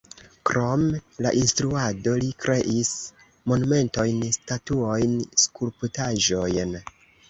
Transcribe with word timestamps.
Krom 0.49 0.85
la 1.25 1.33
instruado 1.41 2.15
li 2.25 2.31
kreis 2.47 2.95
monumentojn, 3.55 4.27
statuojn, 4.41 5.19
skulptaĵojn. 5.47 6.79